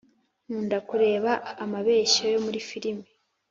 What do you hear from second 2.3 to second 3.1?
yo muri firime